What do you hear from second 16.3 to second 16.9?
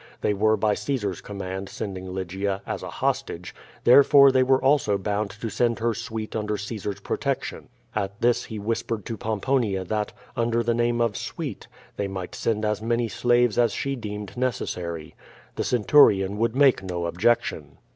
would make